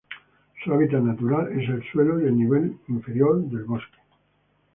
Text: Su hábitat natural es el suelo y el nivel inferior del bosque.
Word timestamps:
Su 0.63 0.73
hábitat 0.73 1.03
natural 1.03 1.51
es 1.51 1.69
el 1.69 1.83
suelo 1.91 2.19
y 2.19 2.25
el 2.25 2.35
nivel 2.35 2.75
inferior 2.87 3.39
del 3.51 3.65
bosque. 3.65 3.99